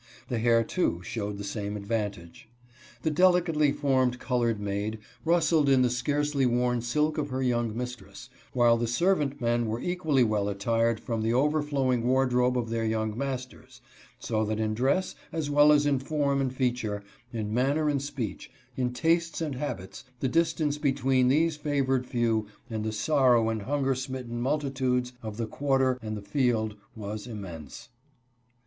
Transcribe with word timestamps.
The 0.29 0.39
hair, 0.39 0.63
too, 0.63 1.03
showed 1.03 1.37
the 1.37 1.43
same 1.43 1.77
advantage. 1.77 2.49
The 3.03 3.11
delicately 3.11 3.71
formed 3.71 4.17
colored 4.17 4.59
maid 4.59 4.97
rustled 5.23 5.69
in 5.69 5.83
the 5.83 5.91
scarcely 5.91 6.43
worn 6.43 6.81
silk 6.81 7.19
of 7.19 7.29
her 7.29 7.43
young 7.43 7.77
mistress, 7.77 8.27
while 8.51 8.77
the 8.77 8.87
servant 8.87 9.39
men 9.39 9.67
were 9.67 9.79
equally 9.79 10.23
well 10.23 10.49
attired 10.49 10.99
from 10.99 11.21
the 11.21 11.35
overflowing 11.35 12.01
wardrobe 12.07 12.57
of 12.57 12.71
their 12.71 12.83
young 12.83 13.15
masters, 13.15 13.79
so 14.17 14.43
that 14.45 14.59
in 14.59 14.73
dress, 14.73 15.13
as 15.31 15.51
well 15.51 15.71
as 15.71 15.85
in 15.85 15.99
form 15.99 16.41
and 16.41 16.55
feature, 16.55 17.03
in 17.31 17.53
manner 17.53 17.87
and 17.87 18.01
speech, 18.01 18.49
in 18.75 18.93
tastes 18.93 19.39
and 19.39 19.53
habits, 19.53 20.03
the 20.19 20.27
distance 20.27 20.79
between 20.79 21.27
these 21.27 21.57
favored 21.57 22.07
few 22.07 22.47
and 22.71 22.83
the 22.83 22.91
sorrow 22.91 23.49
and 23.49 23.61
hunger 23.61 23.93
smitten 23.93 24.41
multi 24.41 24.71
tudes 24.71 25.13
of 25.21 25.37
the 25.37 25.45
quarter 25.45 25.99
and 26.01 26.17
the 26.17 26.23
field 26.23 26.75
was 26.95 27.27
immense. 27.27 27.89